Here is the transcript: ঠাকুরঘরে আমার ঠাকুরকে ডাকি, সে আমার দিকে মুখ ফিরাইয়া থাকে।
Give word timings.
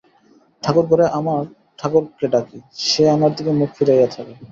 ঠাকুরঘরে 0.63 1.05
আমার 1.19 1.41
ঠাকুরকে 1.79 2.25
ডাকি, 2.33 2.57
সে 2.85 3.03
আমার 3.15 3.31
দিকে 3.37 3.51
মুখ 3.59 3.69
ফিরাইয়া 3.77 4.07
থাকে। 4.15 4.33